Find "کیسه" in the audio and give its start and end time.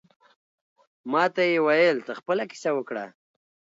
2.51-2.69